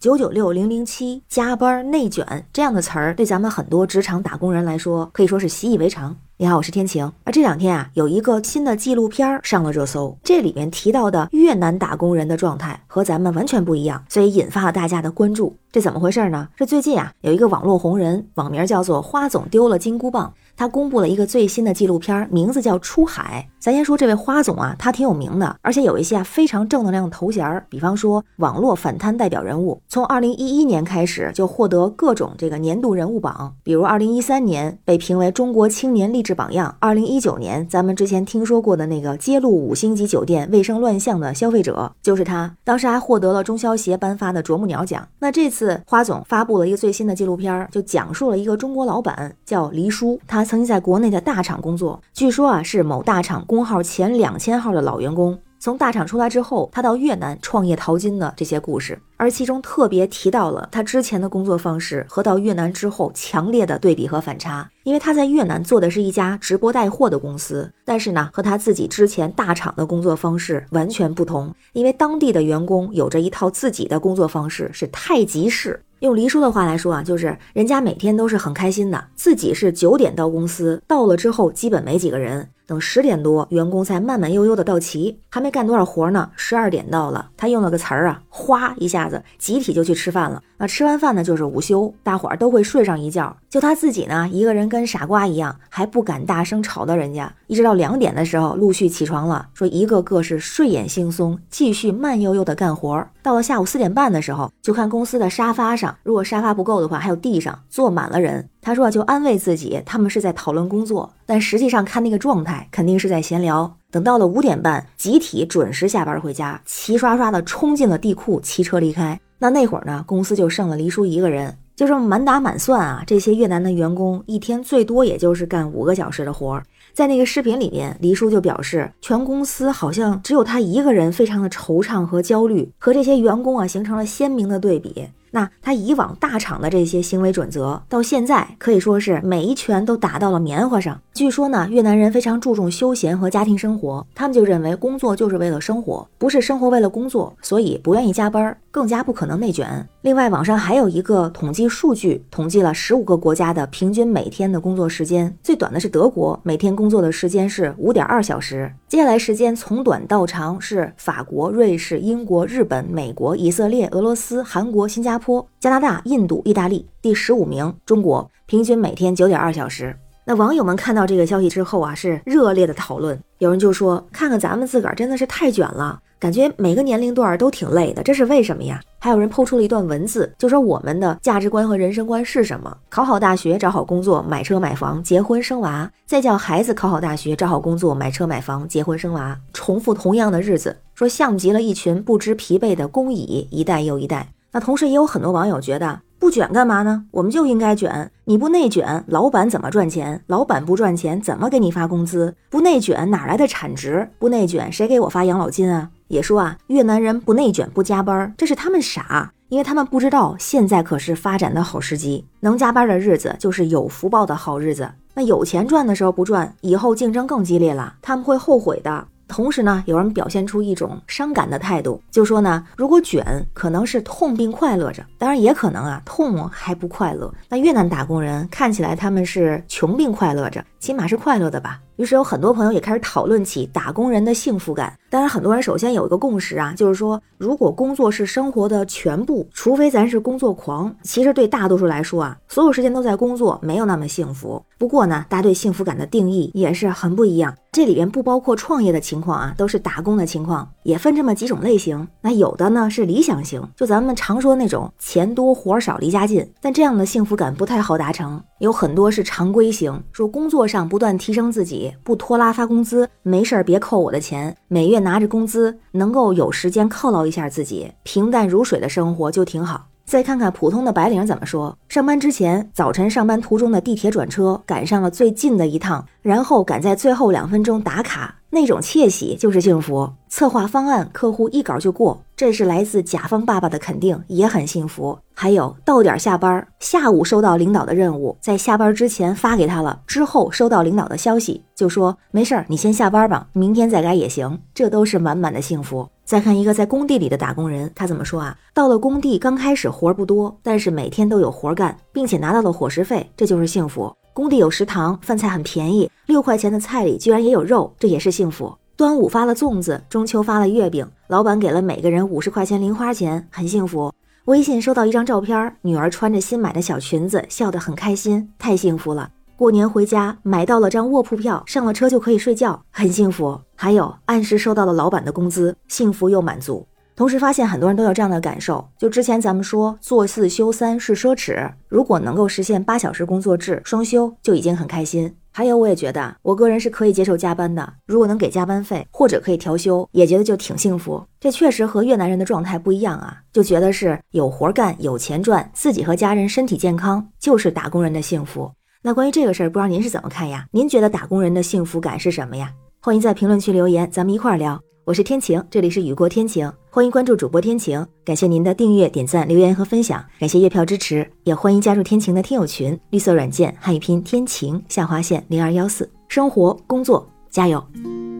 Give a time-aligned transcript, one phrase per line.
[0.00, 6.16] 九九六零零七、加班、内卷这样的词儿，对咱们很多职场打工人来说，可以说是习以为常。
[6.40, 7.10] 你好，我是天晴。
[7.24, 15.56] 而这两天啊，有一个新的纪录片上了热搜，这里面提到的越南打工人的状态和咱们完全不一样，所以引发了大家的关注。
[15.72, 16.48] 这怎么回事呢？
[16.56, 20.32] 这最近啊，有一个网络红人，网名叫做花总丢了金箍棒。
[20.56, 23.46] 他公布了一个最新的纪录片，名字叫《出海》。
[23.60, 29.80] 咱先说这位花总啊，他挺有名的，而且有一些啊非常正能量的头衔，比方说网络反贪代表人物。
[29.88, 45.08] 从二零一一年开始就获得各种这个年度人物榜，比如二零一三年被评为中国青年励志是榜样，二零一九年咱们之前听说过的那个揭露五星级酒店卫生乱象的消费者就是他，当时还获得了中消协颁发的啄木鸟奖。
[45.20, 50.44] 那这次花总发布了一个最新的纪录片，就讲述了一个中国老板叫黎叔，他。
[50.48, 55.38] 曾经在国内的大厂工作，据说啊是某大厂工号前两千号的老员工。
[55.60, 64.70] 从大厂出来之后，他到越南创业淘金的这些故事，而其中特别提到了他之前的工作方式和到越南之后强烈的对比和反差。
[64.84, 71.52] 因为他在越南做的是一家直播带货的公司，但是呢和他自己之前大厂的工作方式完全不同。
[71.72, 75.82] 因为当地的员工有着一套自己的工作方式，是太极式。
[75.98, 90.42] 用黎叔的话来说啊，就是人家每天都是很开心的，自己是九点到公司，到了之后基本没几个人，等十点多员工才慢慢悠悠的到齐，还没干多少活呢，十二点到了，他用了个词儿啊，哗一下子集体就去吃饭了。
[90.58, 103.06] 那吃完饭呢就是午休，大伙儿都会睡上一觉，就他自己呢一个人跟傻瓜一样，还不敢大声吵到人家，一直到两点的时候陆续起床了，说一个个是睡眼惺忪，继续慢悠悠的干活。
[103.22, 105.96] 到了下午四点半的时候，就看公司的沙发上。
[106.02, 108.48] 如果沙发不够的话，还有地上坐满了人。
[108.60, 113.76] 他说就安慰自己，他们是在讨论工作，但实际上看那个状态，肯定是在闲聊。
[113.90, 119.18] 等到了五点半，集体准时下班回家，齐刷刷的冲进了地库，骑车离开。
[119.38, 121.56] 那那会儿呢，公司就剩了黎叔一个人。
[121.78, 126.64] 就这么满打满算啊，这些越南的员工一天最多也就是干五个小时的活儿。
[126.92, 135.06] 在那个视频里面，黎叔就表示，全公司好像只有他一个人非常的惆怅和焦虑，和这些员工啊形成了鲜明的对比。
[135.30, 140.98] 那他以往大厂的这些行为准则，到现在可以说是每一拳都打到了棉花上。
[141.12, 149.86] 据说呢，越南人非常注重休闲和家庭生活，他们就认为工作就是为了生活，不是生活为了工作，所以不愿意加班，更加不可能内卷。
[150.08, 158.72] 另外，网上还有一个统计数据，统计了十五个国家的平均每天的工作时间，最短的是德国，每天工作的时间是五点二小时。
[158.88, 169.94] 接下来时间从短到长是法国、瑞士、英国、日本、美国、以色列、俄罗斯、韩国、新加坡、加拿大、印度、意大利，第十五名中国，平均每天九点二小时。
[170.24, 173.22] 那网友们看到这个消息之后啊，是热烈的讨论。
[173.40, 182.76] 有人就说：“看看咱们自个儿真的是太卷了，感觉每个年龄段都挺累的，这是为什么呀？”还有人抛出了一段文字，就说我们的价值观和人生观是什么？
[182.88, 194.28] 考好大学，找好工作，买车买房，结婚生娃，再叫孩子考好大学，找好工作，买车买房，结婚生娃，重复同样的日子，说像极了一群不知疲惫的工蚁，一代又一代。
[194.50, 196.00] 那同时也有很多网友觉得。
[196.20, 197.04] 不卷干嘛呢？
[197.12, 198.10] 我们就应该卷。
[198.24, 200.20] 你不内卷，老板怎么赚钱？
[200.26, 202.34] 老板不赚钱，怎么给你发工资？
[202.50, 204.10] 不内卷，哪来的产值？
[204.18, 205.90] 不内卷，谁给我发养老金啊？
[206.08, 214.90] 也说啊，越南人不内卷不加班，这是他们傻，因为他们不知道现在可是发展的好时机，能加班的日子就是有福报的好日子。
[215.14, 219.06] 那有钱赚的时候不赚，以后竞争更激烈了，他们会后悔的。
[219.28, 227.32] 同时呢，有人表现出一种伤感的态度，就说呢，如果卷可能是痛并快乐着，当然也可能啊，痛还不快乐。
[227.48, 231.78] 那越南打工人看起来他们是穷并快乐着，起码是快乐的吧。
[231.96, 234.96] 于是有很多朋友也开始讨论起打工人的幸福感。
[235.10, 244.64] 当然，很多人首先有一个共识啊，就是说，如果工作是生活的全部，除非咱是工作狂，其实对大多数来说啊，所有时间都在工作，没有那么幸福。
[244.78, 247.52] 不过呢，大家对幸福感的定义也是很不一样。
[247.72, 252.06] 这里边不包括创业的情况啊，都是打工的情况，也分这么几种类型。
[252.20, 258.40] 那有的呢是理想型，就咱们常说那种钱多活少离家近，但这样的幸福感不太好达成。
[258.60, 269.87] 有很多是常规型，说工作上不断提升自己，不拖拉发工资，没事儿别扣我的钱，每月拿着工资能够有时间犒劳一下自己，平淡如水的生活就挺好。
[270.08, 278.34] 再看看普通的白领怎么说，上班之前，早晨上班途中的地铁转车赶上了最近的一趟，然后赶在最后两分钟打卡。
[278.48, 285.18] 那种窃喜就是幸福，策划方案客户一稿就过，这是来自甲方爸爸的肯定，也很幸福。
[285.34, 296.08] 还有到点下班，下午收到领导的任务，在下班之前发给他了，之后收到领导的消息，就说没事儿，你先下班吧，明天再改也行，这都是满满的幸福。
[296.28, 298.54] 再看一个在工地里的打工人，他怎么说啊？
[298.74, 304.14] 到了工地刚开始活儿不多，但是每天都有活干，并且拿到了伙食费，这就是幸福。
[304.34, 308.76] 工地有食堂，饭菜很便宜，六块钱的菜里居然也有肉，这也是幸福。
[308.94, 314.12] 端午发了粽子，中秋发了月饼，老板给了每个人五十块钱零花钱，很幸福。
[314.44, 319.30] 微信收到一张照片，女儿穿着新买的小裙子，笑得很开心，太幸福了。
[319.58, 323.60] 过年回家买到了张卧铺票，上了车就可以睡觉，很幸福。
[323.74, 326.86] 还有按时收到了老板的工资，幸福又满足。
[327.16, 335.34] 同时发现很多人都有这样的感受，就之前咱们说做四休三是奢侈，如果能够实现八小时工作制双休就已经很开心。
[335.50, 341.20] 还有我也觉得，我个人是可以接受加班的，如果能给加班费或者可以调休，也觉得就挺幸福。
[341.40, 348.70] 这确实和越南人的状态不一样啊，就觉得是有活干、有钱赚，自己和家人身体健康就是打工人的幸福。
[349.00, 350.66] 那关于这个事儿，不知道您是怎么看呀？
[350.72, 352.72] 您觉得打工人的幸福感是什么呀？
[353.00, 354.80] 欢迎在评论区留言，咱们一块儿聊。
[355.04, 358.04] 我是天晴，这里是雨过天晴，欢迎关注主播天晴。
[358.24, 367.82] 感谢您的订阅、点赞、留言和分享，感谢月票支持，也欢迎加入天晴的听友群，绿色软件汉语拼天晴下划线零二幺四，生活工作加油，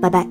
[0.03, 0.29] 拜拜。